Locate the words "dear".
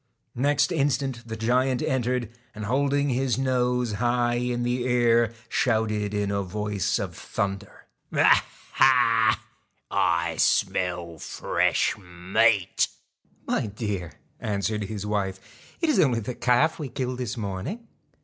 13.67-14.13